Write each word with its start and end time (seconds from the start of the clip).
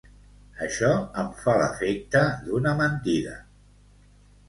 Això 0.67 0.89
em 1.25 1.29
fa 1.43 1.55
l'efecte 1.63 2.25
d'una 2.49 2.77
mentida. 2.83 3.41